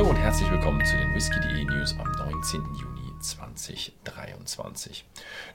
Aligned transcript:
Hallo 0.00 0.08
und 0.08 0.16
herzlich 0.16 0.50
willkommen 0.50 0.82
zu 0.82 0.96
den 0.96 1.14
Whisky.de 1.14 1.62
News 1.62 1.94
am 1.98 2.10
19. 2.10 2.62
Juni 2.80 3.12
2023. 3.20 5.04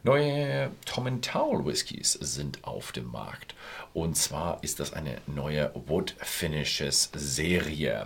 Neue 0.03 0.69
Tom 0.85 1.19
Towel 1.19 1.65
Whiskys 1.65 2.13
sind 2.13 2.63
auf 2.63 2.91
dem 2.91 3.09
Markt. 3.09 3.55
Und 3.95 4.15
zwar 4.15 4.63
ist 4.63 4.79
das 4.79 4.93
eine 4.93 5.17
neue 5.25 5.71
Wood 5.87 6.15
Finishes 6.19 7.09
Serie. 7.15 8.05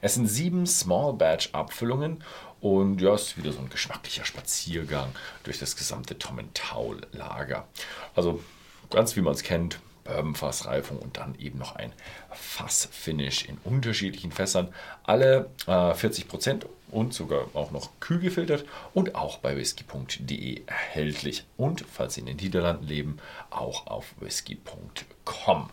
Es 0.00 0.14
sind 0.14 0.28
sieben 0.28 0.68
Small 0.68 1.14
Batch 1.14 1.50
Abfüllungen 1.52 2.22
und 2.60 3.00
ja, 3.00 3.14
es 3.14 3.22
ist 3.22 3.38
wieder 3.38 3.50
so 3.50 3.58
ein 3.58 3.68
geschmacklicher 3.68 4.24
Spaziergang 4.24 5.10
durch 5.42 5.58
das 5.58 5.74
gesamte 5.74 6.16
Tom 6.16 6.38
Towel 6.54 7.00
Lager. 7.10 7.66
Also 8.14 8.40
ganz 8.88 9.16
wie 9.16 9.20
man 9.20 9.34
es 9.34 9.42
kennt, 9.42 9.80
Bourbonfassreifung 10.04 10.98
und 10.98 11.16
dann 11.16 11.34
eben 11.38 11.58
noch 11.58 11.76
ein 11.76 11.92
Fassfinish 12.30 13.46
in 13.46 13.58
unterschiedlichen 13.64 14.32
Fässern. 14.32 14.68
Alle 15.04 15.50
äh, 15.66 15.94
40 15.94 16.28
Prozent 16.28 16.66
und 16.90 17.14
sogar 17.14 17.46
auch 17.54 17.70
noch 17.70 17.90
kühl 18.00 18.18
gefiltert 18.18 18.64
und 18.94 19.14
auch 19.14 19.38
bei 19.38 19.56
whisky.de 19.56 20.62
erhältlich. 20.66 21.44
Und 21.56 21.84
falls 21.90 22.14
Sie 22.14 22.20
in 22.20 22.26
den 22.26 22.36
Niederlanden 22.36 22.86
leben, 22.86 23.18
auch 23.50 23.86
auf 23.86 24.14
whisky.com. 24.20 25.70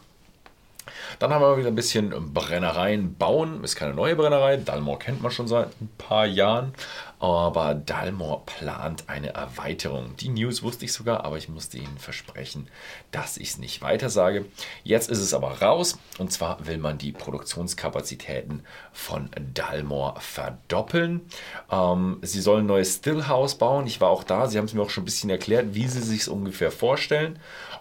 Dann 1.19 1.33
haben 1.33 1.41
wir 1.41 1.57
wieder 1.57 1.69
ein 1.69 1.75
bisschen 1.75 2.33
Brennereien 2.33 3.15
bauen. 3.15 3.63
Ist 3.63 3.75
keine 3.75 3.93
neue 3.93 4.15
Brennerei. 4.15 4.57
Dalmor 4.57 4.99
kennt 4.99 5.21
man 5.21 5.31
schon 5.31 5.47
seit 5.47 5.69
ein 5.81 5.89
paar 5.97 6.25
Jahren. 6.25 6.73
Aber 7.19 7.75
Dalmor 7.75 8.45
plant 8.45 9.03
eine 9.07 9.33
Erweiterung. 9.33 10.15
Die 10.17 10.29
News 10.29 10.63
wusste 10.63 10.85
ich 10.85 10.93
sogar, 10.93 11.25
aber 11.25 11.37
ich 11.37 11.49
musste 11.49 11.77
Ihnen 11.77 11.97
versprechen, 11.97 12.69
dass 13.11 13.35
ich 13.35 13.49
es 13.49 13.57
nicht 13.57 13.81
weiter 13.81 14.09
sage. 14.09 14.45
Jetzt 14.83 15.09
ist 15.09 15.19
es 15.19 15.33
aber 15.33 15.61
raus. 15.61 15.99
Und 16.17 16.31
zwar 16.31 16.65
will 16.65 16.77
man 16.77 16.97
die 16.97 17.11
Produktionskapazitäten 17.11 18.63
von 18.93 19.29
Dalmor 19.53 20.15
verdoppeln. 20.21 21.21
Ähm, 21.69 22.19
sie 22.21 22.39
sollen 22.39 22.63
ein 22.63 22.67
neues 22.67 22.95
Stillhouse 22.95 23.55
bauen. 23.55 23.85
Ich 23.85 23.99
war 23.99 24.09
auch 24.09 24.23
da. 24.23 24.47
Sie 24.47 24.57
haben 24.57 24.65
es 24.65 24.73
mir 24.73 24.81
auch 24.81 24.89
schon 24.89 25.03
ein 25.03 25.05
bisschen 25.05 25.29
erklärt, 25.29 25.73
wie 25.73 25.87
sie 25.87 26.01
sich 26.01 26.21
es 26.21 26.27
ungefähr 26.29 26.71
vorstellen. 26.71 27.37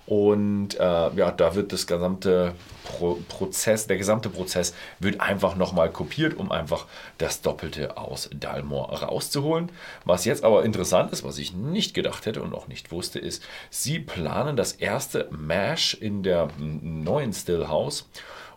Und 0.06 0.74
äh, 0.80 1.14
ja, 1.14 1.30
da 1.30 1.54
wird 1.54 1.72
das 1.72 1.86
gesamte 1.86 2.54
Pro 2.98 3.18
Prozess, 3.28 3.86
der 3.86 3.96
gesamte 3.96 4.28
Prozess 4.28 4.74
wird 4.98 5.20
einfach 5.20 5.54
nochmal 5.54 5.90
kopiert, 5.90 6.36
um 6.36 6.50
einfach 6.50 6.86
das 7.16 7.42
Doppelte 7.42 7.96
aus 7.96 8.28
Dalmor 8.34 8.92
rauszuholen. 8.92 9.70
Was 10.04 10.24
jetzt 10.24 10.42
aber 10.42 10.64
interessant 10.64 11.12
ist, 11.12 11.22
was 11.22 11.38
ich 11.38 11.52
nicht 11.52 11.94
gedacht 11.94 12.26
hätte 12.26 12.42
und 12.42 12.54
auch 12.54 12.66
nicht 12.66 12.90
wusste, 12.90 13.20
ist, 13.20 13.42
sie 13.70 14.00
planen 14.00 14.56
das 14.56 14.72
erste 14.72 15.28
Mash 15.30 15.94
in 15.94 16.24
der 16.24 16.48
neuen 16.58 17.32
Stillhouse 17.32 18.08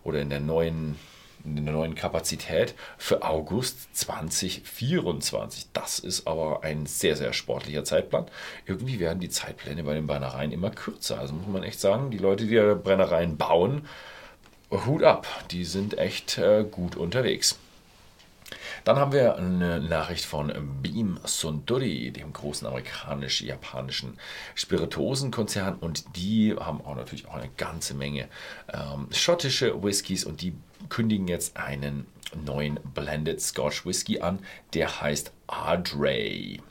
oder 0.04 0.20
in 0.20 0.30
der 0.30 0.40
neuen 0.40 0.98
in 1.44 1.66
der 1.66 1.74
neuen 1.74 1.96
Kapazität 1.96 2.76
für 2.98 3.24
August 3.24 3.96
2024. 3.96 5.68
Das 5.74 6.00
ist 6.00 6.28
aber 6.28 6.64
ein 6.64 6.86
sehr, 6.86 7.16
sehr 7.16 7.34
sportlicher 7.34 7.84
Zeitplan. 7.84 8.26
Irgendwie 8.66 9.00
werden 9.00 9.20
die 9.20 9.30
Zeitpläne 9.30 9.84
bei 9.84 9.94
den 9.94 10.08
Brennereien 10.08 10.52
immer 10.52 10.70
kürzer. 10.70 11.20
Also 11.20 11.34
muss 11.34 11.48
man 11.48 11.64
echt 11.64 11.80
sagen, 11.80 12.12
die 12.12 12.18
Leute, 12.18 12.46
die 12.46 12.82
Brennereien 12.82 13.38
bauen, 13.38 13.88
Hut 14.72 15.04
ab, 15.04 15.28
die 15.52 15.66
sind 15.66 15.98
echt 15.98 16.38
äh, 16.38 16.64
gut 16.64 16.96
unterwegs. 16.96 17.60
Dann 18.84 18.98
haben 18.98 19.12
wir 19.12 19.36
eine 19.36 19.80
Nachricht 19.80 20.26
von 20.26 20.52
Beam 20.82 21.20
Suntory, 21.24 22.12
dem 22.12 22.34
großen 22.34 22.68
amerikanisch-japanischen 22.68 24.18
Spirituosenkonzern. 24.56 25.76
Und 25.76 26.16
die 26.16 26.56
haben 26.56 26.82
auch 26.82 26.96
natürlich 26.96 27.28
auch 27.28 27.36
eine 27.36 27.50
ganze 27.58 27.94
Menge 27.94 28.28
ähm, 28.74 29.08
schottische 29.12 29.84
Whiskys 29.84 30.26
und 30.26 30.42
die 30.42 30.54
kündigen 30.90 31.28
jetzt 31.28 31.58
einen 31.58 32.08
neuen 32.46 32.80
Blended 32.96 33.42
Scotch 33.42 33.86
Whisky 33.86 34.22
an, 34.22 34.40
der 34.74 35.02
heißt 35.02 35.32
Ardrey. 35.48 36.62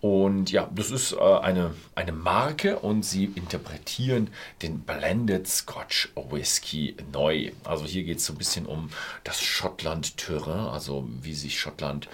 Und 0.00 0.52
ja, 0.52 0.70
das 0.74 0.90
ist 0.90 1.12
äh, 1.12 1.18
eine, 1.18 1.74
eine 1.94 2.12
Marke 2.12 2.78
und 2.78 3.04
sie 3.04 3.24
interpretieren 3.24 4.30
den 4.62 4.80
Blended 4.80 5.48
Scotch 5.48 6.10
Whisky 6.14 6.96
neu. 7.12 7.50
Also 7.64 7.84
hier 7.84 8.04
geht 8.04 8.18
es 8.18 8.26
so 8.26 8.32
ein 8.32 8.38
bisschen 8.38 8.66
um 8.66 8.90
das 9.24 9.42
Schottland-Terrain, 9.42 10.68
also 10.68 11.08
wie 11.22 11.34
sich 11.34 11.58
Schottland, 11.58 12.08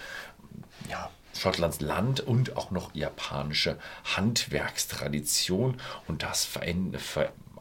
ja, 0.89 1.11
Schottlands 1.37 1.81
Land 1.81 2.21
und 2.21 2.56
auch 2.56 2.71
noch 2.71 2.94
japanische 2.94 3.77
Handwerkstradition 4.17 5.77
und 6.06 6.23
das 6.23 6.44
verändert 6.44 7.03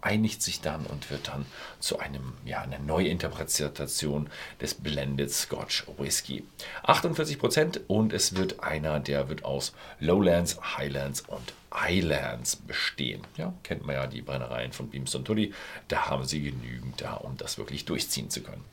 einigt 0.03 0.41
sich 0.41 0.61
dann 0.61 0.85
und 0.85 1.09
wird 1.09 1.29
dann 1.29 1.45
zu 1.79 1.99
einem, 1.99 2.33
ja, 2.45 2.61
einer 2.61 2.79
Neuinterpretation 2.79 4.29
des 4.61 4.75
Blended 4.75 5.31
Scotch 5.31 5.85
Whisky. 5.97 6.43
48 6.83 7.39
Prozent 7.39 7.81
und 7.87 8.13
es 8.13 8.35
wird 8.35 8.61
einer, 8.61 8.99
der 8.99 9.29
wird 9.29 9.45
aus 9.45 9.73
Lowlands, 9.99 10.59
Highlands 10.77 11.21
und 11.21 11.53
Islands 11.73 12.55
bestehen. 12.55 13.21
Ja, 13.37 13.53
kennt 13.63 13.85
man 13.85 13.95
ja 13.95 14.07
die 14.07 14.21
Brennereien 14.21 14.73
von 14.73 14.89
Beams 14.89 15.15
und 15.15 15.25
Tully. 15.25 15.53
Da 15.87 16.09
haben 16.09 16.25
sie 16.25 16.41
genügend 16.41 17.01
da, 17.01 17.13
um 17.15 17.37
das 17.37 17.57
wirklich 17.57 17.85
durchziehen 17.85 18.29
zu 18.29 18.41
können. 18.41 18.63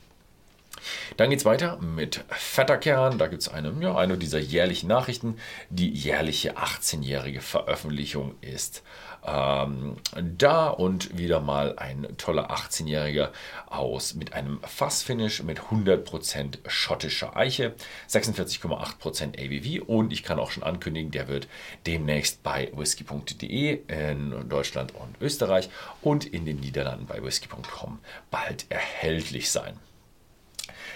Dann 1.17 1.29
geht 1.29 1.39
es 1.39 1.45
weiter 1.45 1.77
mit 1.77 2.23
Vetterkern. 2.29 3.17
Da 3.17 3.27
gibt 3.27 3.41
es 3.41 3.49
eine, 3.49 3.73
ja, 3.79 3.95
eine 3.95 4.17
dieser 4.17 4.39
jährlichen 4.39 4.87
Nachrichten. 4.87 5.37
Die 5.69 5.89
jährliche 5.89 6.57
18-jährige 6.57 7.41
Veröffentlichung 7.41 8.35
ist 8.41 8.83
ähm, 9.25 9.97
da 10.37 10.69
und 10.69 11.17
wieder 11.17 11.39
mal 11.41 11.77
ein 11.77 12.07
toller 12.17 12.51
18-Jähriger 12.51 13.29
aus 13.67 14.15
mit 14.15 14.33
einem 14.33 14.59
Fassfinish 14.63 15.43
mit 15.43 15.59
100% 15.59 16.57
schottischer 16.67 17.35
Eiche, 17.35 17.75
46,8% 18.09 19.37
ABV 19.37 19.87
und 19.87 20.11
ich 20.11 20.23
kann 20.23 20.39
auch 20.39 20.51
schon 20.51 20.63
ankündigen, 20.63 21.11
der 21.11 21.27
wird 21.27 21.47
demnächst 21.85 22.43
bei 22.43 22.71
whisky.de 22.73 23.81
in 23.87 24.49
Deutschland 24.49 24.95
und 24.95 25.21
Österreich 25.21 25.69
und 26.01 26.25
in 26.25 26.45
den 26.45 26.59
Niederlanden 26.59 27.05
bei 27.05 27.23
whisky.com 27.23 27.99
bald 28.31 28.65
erhältlich 28.69 29.51
sein. 29.51 29.77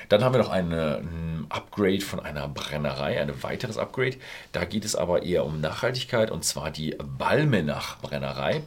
Dann 0.10 0.24
haben 0.24 0.34
wir 0.34 0.40
noch 0.40 0.50
ein 0.50 1.46
Upgrade 1.50 2.02
von 2.02 2.20
einer 2.20 2.48
Brennerei, 2.48 3.20
ein 3.20 3.44
weiteres 3.44 3.78
Upgrade. 3.78 4.18
Da 4.52 4.66
geht 4.66 4.86
es 4.86 4.96
aber 4.96 5.24
eher 5.24 5.46
um 5.46 5.62
Nachhaltigkeit 5.62 6.32
und 6.32 6.44
zwar 6.44 6.72
die 6.72 6.96
Balmenach 7.18 8.00
Brennerei. 8.00 8.64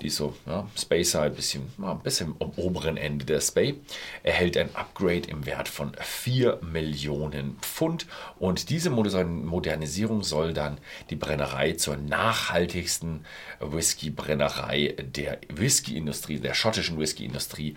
Die 0.00 0.08
ist 0.08 0.16
so 0.16 0.34
ja, 0.46 0.66
Space-Side, 0.76 1.30
bisschen, 1.30 1.72
ja, 1.78 1.92
ein 1.92 2.00
bisschen 2.00 2.34
am 2.40 2.50
oberen 2.56 2.96
Ende 2.96 3.24
der 3.24 3.40
Spay. 3.40 3.76
Erhält 4.22 4.56
ein 4.56 4.74
Upgrade 4.74 5.28
im 5.28 5.46
Wert 5.46 5.68
von 5.68 5.92
4 6.00 6.60
Millionen 6.62 7.56
Pfund. 7.60 8.06
Und 8.38 8.70
diese 8.70 8.90
Modernisierung 8.90 10.22
soll 10.22 10.52
dann 10.52 10.78
die 11.10 11.16
Brennerei 11.16 11.72
zur 11.72 11.96
nachhaltigsten 11.96 13.24
Whisky-Brennerei 13.60 14.94
der 14.98 15.38
Whisky-Industrie, 15.48 16.40
der 16.40 16.54
schottischen 16.54 16.98
Whisky-Industrie 16.98 17.76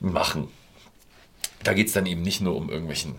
machen 0.00 0.48
da 1.62 1.74
geht 1.74 1.88
es 1.88 1.92
dann 1.92 2.06
eben 2.06 2.22
nicht 2.22 2.40
nur 2.40 2.56
um 2.56 2.70
irgendwelchen 2.70 3.16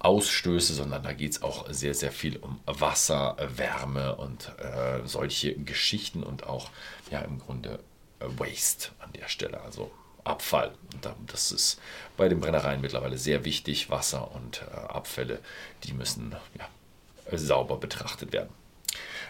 Ausstöße, 0.00 0.72
sondern 0.74 1.02
da 1.02 1.12
geht 1.12 1.32
es 1.32 1.42
auch 1.42 1.70
sehr, 1.70 1.94
sehr 1.94 2.10
viel 2.10 2.38
um 2.38 2.58
Wasser, 2.66 3.36
Wärme 3.56 4.16
und 4.16 4.50
äh, 4.58 5.06
solche 5.06 5.54
Geschichten 5.54 6.22
und 6.22 6.46
auch 6.46 6.70
ja 7.10 7.20
im 7.20 7.38
Grunde 7.38 7.80
äh, 8.18 8.24
Waste 8.38 8.88
an 9.00 9.12
der 9.12 9.28
Stelle, 9.28 9.60
also 9.60 9.90
Abfall. 10.24 10.72
Und 10.94 11.06
das 11.32 11.52
ist 11.52 11.80
bei 12.16 12.28
den 12.28 12.40
Brennereien 12.40 12.80
mittlerweile 12.80 13.18
sehr 13.18 13.44
wichtig. 13.44 13.90
Wasser 13.90 14.34
und 14.34 14.62
äh, 14.72 14.76
Abfälle, 14.76 15.40
die 15.84 15.92
müssen 15.92 16.34
ja, 16.58 17.36
sauber 17.36 17.76
betrachtet 17.76 18.32
werden. 18.32 18.50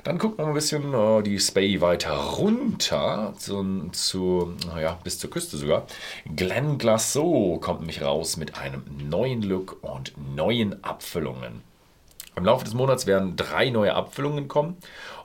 Dann 0.04 0.18
gucken 0.18 0.38
wir 0.38 0.44
mal 0.44 0.50
ein 0.50 0.54
bisschen 0.54 0.94
äh, 0.94 1.22
die 1.22 1.38
Spey 1.38 1.80
weiter 1.80 2.14
runter, 2.14 3.34
zu, 3.36 3.88
zu, 3.92 4.54
naja, 4.66 4.98
bis 5.04 5.18
zur 5.18 5.30
Küste 5.30 5.56
sogar. 5.56 5.86
Glen 6.36 6.78
Glassow 6.78 7.60
kommt 7.60 7.80
nämlich 7.80 8.02
raus 8.02 8.36
mit 8.36 8.58
einem 8.58 8.82
neuen 9.08 9.42
Look 9.42 9.78
und 9.82 10.14
neuen 10.34 10.82
Abfüllungen. 10.82 11.62
Im 12.40 12.46
Laufe 12.46 12.64
des 12.64 12.72
Monats 12.72 13.06
werden 13.06 13.36
drei 13.36 13.68
neue 13.68 13.94
Abfüllungen 13.94 14.48
kommen. 14.48 14.78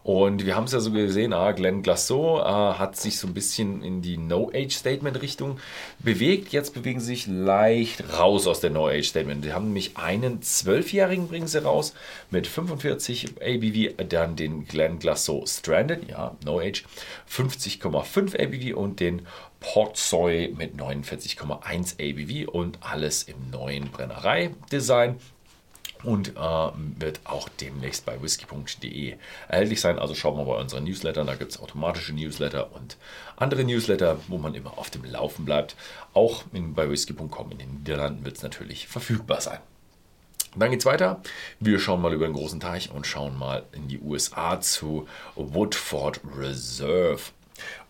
Und 0.04 0.46
wir 0.46 0.58
haben 0.58 0.66
es 0.66 0.74
ja 0.74 0.82
so 0.82 0.92
gesehen, 0.92 1.32
ah, 1.32 1.54
Glenn 1.54 1.82
Glasso 1.82 2.42
ah, 2.42 2.78
hat 2.78 2.98
sich 2.98 3.18
so 3.18 3.26
ein 3.26 3.34
bisschen 3.34 3.82
in 3.82 4.02
die 4.02 4.18
No-Age-Statement-Richtung 4.18 5.58
bewegt. 6.00 6.52
Jetzt 6.52 6.74
bewegen 6.74 7.00
sie 7.00 7.16
sich 7.16 7.26
leicht 7.26 8.04
raus 8.20 8.48
aus 8.48 8.60
der 8.60 8.70
No-Age-Statement. 8.72 9.46
Sie 9.46 9.54
haben 9.54 9.68
nämlich 9.68 9.96
einen 9.96 10.42
Zwölfjährigen 10.42 11.30
bringen 11.30 11.48
sie 11.48 11.64
raus 11.64 11.94
mit 12.32 12.48
45 12.48 13.42
ABV, 13.42 13.96
dann 14.10 14.36
den 14.36 14.68
Glenn 14.68 15.00
Glasso 15.00 15.46
Stranded, 15.48 16.10
ja, 16.10 16.36
No-Age, 16.44 16.84
50,5 17.32 18.36
ABV 18.38 18.78
und 18.78 19.00
den 19.00 19.26
Port 19.62 19.96
Soy 19.96 20.54
mit 20.56 20.76
49,1 20.76 21.94
ABV 21.94 22.52
und 22.52 22.78
alles 22.82 23.24
im 23.24 23.50
neuen 23.52 23.90
Brennerei-Design 23.90 25.16
und 26.06 26.36
äh, 26.36 26.40
wird 27.00 27.22
auch 27.24 27.50
demnächst 27.50 28.06
bei 28.06 28.22
whisky.de 28.22 29.16
erhältlich 29.48 29.82
sein. 29.82 30.00
Also 30.00 30.16
schaut 30.16 30.36
mal 30.36 30.46
bei 30.46 30.60
unseren 30.60 30.84
Newslettern, 30.84 31.28
da 31.28 31.36
gibt 31.36 31.52
es 31.52 31.60
automatische 31.60 32.14
Newsletter 32.14 32.74
und 32.74 32.98
andere 33.36 33.64
Newsletter, 33.64 34.20
wo 34.28 34.38
man 34.38 34.56
immer 34.56 34.78
auf 34.78 34.90
dem 34.90 35.04
Laufen 35.04 35.46
bleibt. 35.46 35.76
Auch 36.14 36.44
in, 36.54 36.74
bei 36.74 36.90
whisky.com 36.90 37.52
in 37.52 37.58
den 37.58 37.74
Niederlanden 37.76 38.26
wird 38.26 38.38
es 38.38 38.44
natürlich 38.44 38.88
verfügbar 38.88 39.42
sein. 39.42 39.60
Dann 40.56 40.72
geht 40.72 40.80
es 40.80 40.86
weiter. 40.86 41.22
Wir 41.60 41.80
schauen 41.80 42.02
mal 42.02 42.14
über 42.14 42.26
den 42.26 42.34
großen 42.34 42.62
Teich 42.62 42.90
und 42.92 43.06
schauen 43.06 43.38
mal 43.38 43.64
in 43.74 43.88
die 43.90 44.00
USA 44.00 44.62
zu 44.62 45.08
Woodford 45.36 46.22
Reserve. 46.38 47.22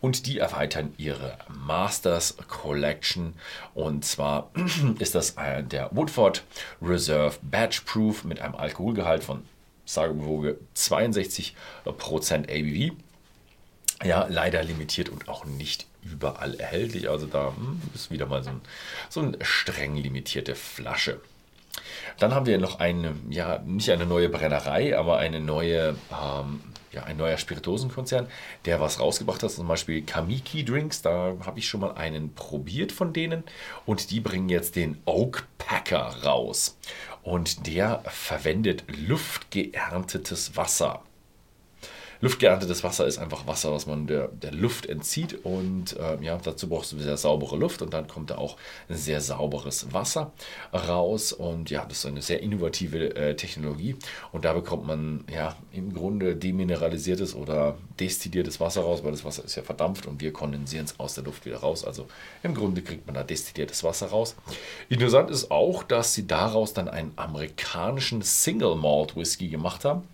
Und 0.02 0.26
die 0.28 0.40
erweitern 0.40 0.94
ihre 0.98 1.38
Masters 1.48 2.38
Collection. 2.48 3.34
Und 3.74 4.06
zwar 4.06 4.52
ist 5.00 5.16
das 5.16 5.36
der 5.36 5.90
Woodford 5.92 6.44
Reserve 6.82 7.38
Batch 7.42 7.82
Proof 7.82 8.24
mit 8.24 8.40
einem 8.40 8.56
Alkoholgehalt 8.56 9.24
von 9.24 9.44
sagenwoge 9.86 10.58
62% 10.76 11.54
ABV. 12.50 12.96
Ja, 14.04 14.28
leider 14.30 14.64
limitiert 14.64 15.10
und 15.10 15.30
auch 15.30 15.46
nicht 15.46 15.88
überall 16.04 16.56
erhältlich. 16.56 17.10
Also 17.10 17.26
da 17.28 17.54
hm, 17.56 17.82
ist 17.94 18.12
wieder 18.12 18.26
mal 18.26 18.44
so, 18.44 18.50
ein, 18.52 18.62
so 19.10 19.22
eine 19.22 19.38
streng 19.42 19.96
limitierte 19.96 20.56
Flasche. 20.56 21.22
Dann 22.20 22.34
haben 22.34 22.46
wir 22.46 22.58
noch 22.58 22.80
eine, 22.80 23.16
ja, 23.30 23.60
nicht 23.66 23.90
eine 23.90 24.06
neue 24.06 24.30
Brennerei, 24.30 24.98
aber 24.98 25.18
eine 25.18 25.40
neue, 25.40 25.96
ähm, 26.12 26.62
ja, 26.92 27.04
ein 27.04 27.18
neuer 27.18 27.38
Spirituosenkonzern, 27.38 28.28
der 28.66 28.80
was 28.80 29.00
rausgebracht 29.00 29.44
hat, 29.44 29.52
zum 29.52 29.68
Beispiel 29.68 30.02
Kamiki 30.02 30.64
Drinks. 30.64 31.02
Da 31.02 31.36
habe 31.46 31.60
ich 31.60 31.68
schon 31.68 31.82
mal 31.82 31.96
einen 31.96 32.34
probiert 32.34 32.92
von 32.92 33.12
denen 33.14 33.44
und 33.86 34.12
die 34.12 34.22
bringen 34.22 34.50
jetzt 34.50 34.76
den 34.76 35.02
Oak 35.06 35.46
Packer 35.58 36.24
raus. 36.24 36.78
Und 37.24 37.68
der 37.68 38.02
verwendet 38.06 38.84
luftgeerntetes 38.88 40.56
Wasser. 40.56 41.04
Luftgeerntetes 42.26 42.84
Wasser 42.84 43.06
ist 43.06 43.20
einfach 43.20 43.46
Wasser, 43.46 43.72
was 43.72 43.86
man 43.86 44.08
der, 44.08 44.30
der 44.30 44.52
Luft 44.52 44.88
entzieht. 44.88 45.46
Und 45.46 45.96
äh, 46.00 46.18
ja, 46.24 46.36
dazu 46.44 46.68
brauchst 46.68 46.92
du 46.92 46.98
sehr 46.98 47.18
saubere 47.18 47.56
Luft 47.56 47.84
und 47.84 47.94
dann 47.94 48.08
kommt 48.08 48.32
da 48.32 48.40
auch 48.40 48.58
sehr 48.90 49.22
sauberes 49.22 49.94
Wasser 49.94 50.32
raus. 50.74 51.34
Und 51.34 51.70
ja, 51.70 51.86
das 51.86 52.00
ist 52.00 52.08
eine 52.08 52.24
sehr 52.24 52.42
innovative 52.42 53.16
äh, 53.16 53.36
Technologie. 53.36 53.96
Und 54.32 54.44
da 54.44 54.54
bekommt 54.54 54.88
man 54.88 55.24
ja 55.32 55.56
im 55.72 55.94
Grunde 55.94 56.36
demineralisiertes 56.36 57.36
oder 57.36 57.78
destilliertes 58.00 58.60
Wasser 58.60 58.82
raus, 58.82 59.04
weil 59.04 59.12
das 59.12 59.24
Wasser 59.24 59.46
ist 59.46 59.56
ja 59.56 59.62
verdampft 59.62 60.08
und 60.08 60.20
wir 60.20 60.34
kondensieren 60.34 60.86
es 60.86 61.00
aus 61.00 61.14
der 61.14 61.26
Luft 61.26 61.46
wieder 61.46 61.58
raus. 61.58 61.86
Also 61.86 62.08
im 62.42 62.56
Grunde 62.56 62.82
kriegt 62.82 63.06
man 63.06 63.14
da 63.14 63.22
destilliertes 63.22 63.84
Wasser 63.84 64.08
raus. 64.08 64.36
Interessant 64.90 65.30
ist 65.30 65.52
auch, 65.52 65.84
dass 65.84 66.16
sie 66.16 66.26
daraus 66.26 66.74
dann 66.74 66.88
einen 66.88 67.12
amerikanischen 67.18 68.24
Single 68.24 68.78
Malt 68.78 69.16
Whisky 69.16 69.48
gemacht 69.48 69.86
haben. 69.86 70.08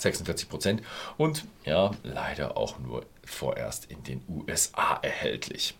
46 0.00 0.48
Prozent 0.48 0.82
und 1.16 1.44
ja, 1.64 1.90
leider 2.02 2.56
auch 2.56 2.78
nur 2.78 3.06
vorerst 3.24 3.90
in 3.90 4.02
den 4.02 4.22
USA 4.28 4.98
erhältlich. 5.02 5.74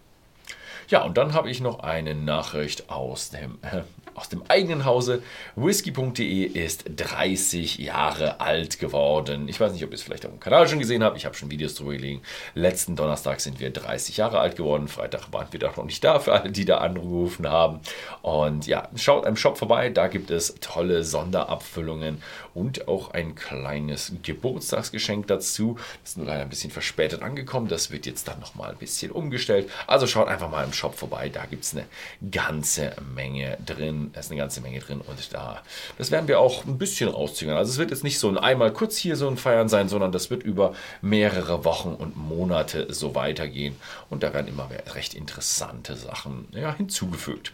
Ja, 0.88 1.02
und 1.04 1.16
dann 1.16 1.34
habe 1.34 1.50
ich 1.50 1.60
noch 1.60 1.80
eine 1.80 2.14
Nachricht 2.14 2.90
aus 2.90 3.30
dem, 3.30 3.58
äh, 3.62 3.82
aus 4.14 4.28
dem 4.28 4.42
eigenen 4.48 4.84
Hause. 4.84 5.22
Whisky.de 5.56 6.44
ist 6.44 6.84
30 6.96 7.78
Jahre 7.78 8.40
alt 8.40 8.78
geworden. 8.78 9.48
Ich 9.48 9.60
weiß 9.60 9.72
nicht, 9.72 9.84
ob 9.84 9.90
ihr 9.90 9.94
es 9.94 10.02
vielleicht 10.02 10.26
auf 10.26 10.32
dem 10.32 10.40
Kanal 10.40 10.68
schon 10.68 10.78
gesehen 10.78 11.02
habt. 11.02 11.16
Ich 11.16 11.24
habe 11.24 11.34
schon 11.34 11.50
Videos 11.50 11.74
drüber 11.74 11.92
gelegen. 11.92 12.22
Letzten 12.54 12.96
Donnerstag 12.96 13.40
sind 13.40 13.60
wir 13.60 13.70
30 13.70 14.16
Jahre 14.16 14.40
alt 14.40 14.56
geworden. 14.56 14.88
Freitag 14.88 15.32
waren 15.32 15.46
wir 15.50 15.60
doch 15.60 15.76
noch 15.76 15.84
nicht 15.84 16.02
da 16.04 16.18
für 16.18 16.32
alle, 16.32 16.50
die 16.50 16.64
da 16.64 16.78
angerufen 16.78 17.48
haben. 17.48 17.80
Und 18.22 18.66
ja, 18.66 18.88
schaut 18.96 19.26
im 19.26 19.36
Shop 19.36 19.58
vorbei. 19.58 19.90
Da 19.90 20.08
gibt 20.08 20.30
es 20.30 20.56
tolle 20.60 21.04
Sonderabfüllungen 21.04 22.22
und 22.54 22.88
auch 22.88 23.12
ein 23.12 23.34
kleines 23.34 24.12
Geburtstagsgeschenk 24.22 25.26
dazu. 25.28 25.76
Das 26.02 26.10
ist 26.10 26.18
nur 26.18 26.26
leider 26.26 26.42
ein 26.42 26.48
bisschen 26.48 26.70
verspätet 26.70 27.22
angekommen. 27.22 27.68
Das 27.68 27.90
wird 27.90 28.06
jetzt 28.06 28.28
dann 28.28 28.40
nochmal 28.40 28.70
ein 28.70 28.78
bisschen 28.78 29.12
umgestellt. 29.12 29.70
Also 29.86 30.06
schaut 30.06 30.28
einfach 30.28 30.50
mal 30.50 30.64
im 30.70 30.74
Shop 30.74 30.94
vorbei. 30.94 31.28
Da 31.28 31.44
gibt 31.46 31.64
es 31.64 31.74
eine 31.74 31.84
ganze 32.30 32.94
Menge 33.14 33.58
drin. 33.66 34.10
Da 34.12 34.20
ist 34.20 34.30
eine 34.30 34.38
ganze 34.38 34.60
Menge 34.60 34.78
drin 34.78 35.00
und 35.00 35.34
da, 35.34 35.62
das 35.98 36.10
werden 36.10 36.28
wir 36.28 36.38
auch 36.38 36.64
ein 36.64 36.78
bisschen 36.78 37.08
rauszögern. 37.08 37.56
Also 37.56 37.72
es 37.72 37.78
wird 37.78 37.90
jetzt 37.90 38.04
nicht 38.04 38.18
so 38.18 38.28
ein 38.28 38.38
einmal 38.38 38.72
kurz 38.72 38.96
hier 38.96 39.16
so 39.16 39.28
ein 39.28 39.36
Feiern 39.36 39.68
sein, 39.68 39.88
sondern 39.88 40.12
das 40.12 40.30
wird 40.30 40.42
über 40.42 40.74
mehrere 41.02 41.64
Wochen 41.64 41.94
und 41.94 42.16
Monate 42.16 42.86
so 42.92 43.14
weitergehen. 43.14 43.76
Und 44.08 44.22
da 44.22 44.32
werden 44.32 44.46
immer 44.46 44.68
recht 44.94 45.14
interessante 45.14 45.96
Sachen 45.96 46.48
ja, 46.52 46.74
hinzugefügt. 46.74 47.52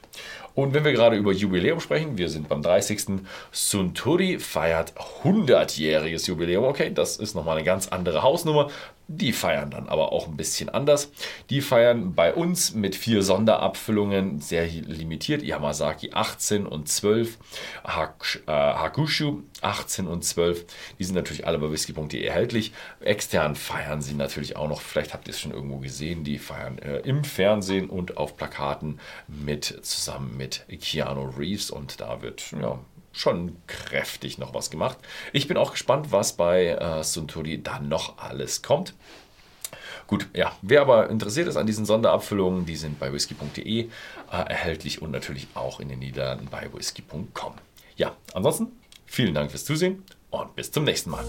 Und 0.55 0.73
wenn 0.73 0.85
wir 0.85 0.93
gerade 0.93 1.17
über 1.17 1.33
Jubiläum 1.33 1.81
sprechen, 1.81 2.17
wir 2.17 2.31
sind 2.31 2.49
beim 2.49 2.63
30. 2.63 3.21
Suntory 3.53 4.39
feiert 4.39 4.95
100-jähriges 5.23 6.29
Jubiläum. 6.29 6.65
Okay, 6.65 6.91
das 6.93 7.19
ist 7.19 7.35
nochmal 7.35 7.57
eine 7.59 7.65
ganz 7.65 7.89
andere 7.89 8.23
Hausnummer. 8.23 8.71
Die 9.09 9.33
feiern 9.33 9.71
dann 9.71 9.89
aber 9.89 10.11
auch 10.13 10.27
ein 10.27 10.37
bisschen 10.37 10.69
anders. 10.69 11.13
Die 11.49 11.61
feiern 11.61 12.15
bei 12.15 12.35
uns 12.35 12.75
mit 12.75 12.97
vier 12.97 13.23
Sonderabfüllungen, 13.23 14.41
sehr 14.41 14.67
limitiert. 14.67 15.43
Yamazaki 15.43 16.11
18 16.13 16.67
und 16.67 16.89
12, 16.89 17.39
Hak 17.85 18.43
äh, 18.49 18.51
Hakushu 18.51 19.43
18 19.63 20.09
und 20.09 20.25
12. 20.25 20.67
Die 20.99 21.05
sind 21.05 21.15
natürlich 21.15 21.47
alle 21.47 21.59
bei 21.59 21.71
whisky.de 21.71 22.21
erhältlich. 22.21 22.73
Extern 22.99 23.55
feiern 23.55 24.03
sie 24.03 24.15
natürlich 24.15 24.57
auch 24.57 24.69
noch, 24.69 24.81
vielleicht 24.81 25.15
habt 25.15 25.29
ihr 25.29 25.35
es 25.35 25.41
schon 25.41 25.53
irgendwo 25.53 25.79
gesehen, 25.79 26.25
die 26.25 26.39
feiern 26.39 26.79
äh, 26.79 26.99
im 26.99 27.23
Fernsehen 27.23 27.89
und 27.89 28.17
auf 28.17 28.37
Plakaten 28.37 28.99
mit 29.29 29.65
zusammen 29.83 30.37
mit 30.37 30.67
Keanu 30.81 31.31
Reeves 31.39 31.71
und 31.71 32.01
da 32.01 32.23
wird 32.23 32.43
ja, 32.61 32.81
schon 33.17 33.57
kräftig 33.67 34.39
noch 34.39 34.55
was 34.55 34.71
gemacht. 34.71 34.99
Ich 35.33 35.49
bin 35.49 35.57
auch 35.57 35.73
gespannt, 35.73 36.13
was 36.13 36.35
bei 36.35 36.67
äh, 36.67 37.03
Suntory 37.03 37.63
da 37.63 37.81
noch 37.81 38.19
alles 38.19 38.63
kommt. 38.63 38.95
Gut, 40.07 40.29
ja, 40.35 40.57
wer 40.63 40.83
aber 40.83 41.11
interessiert 41.11 41.49
ist 41.49 41.57
an 41.57 41.67
diesen 41.67 41.85
Sonderabfüllungen, 41.85 42.65
die 42.65 42.77
sind 42.77 42.99
bei 43.01 43.13
whisky.de 43.13 43.81
äh, 43.81 43.89
erhältlich 44.31 45.03
und 45.03 45.11
natürlich 45.11 45.49
auch 45.55 45.81
in 45.81 45.89
den 45.89 45.99
Niederlanden 45.99 46.47
bei 46.49 46.69
whisky.com. 46.73 47.55
Ja, 47.97 48.15
ansonsten 48.33 48.69
vielen 49.07 49.35
Dank 49.35 49.51
fürs 49.51 49.65
Zusehen 49.65 50.05
und 50.31 50.55
bis 50.55 50.71
zum 50.71 50.85
nächsten 50.85 51.11
Mal. 51.11 51.25